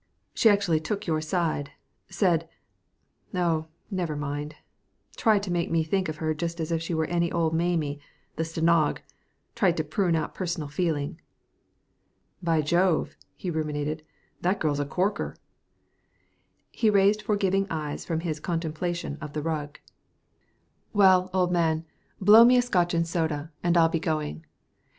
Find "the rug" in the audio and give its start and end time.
19.33-19.77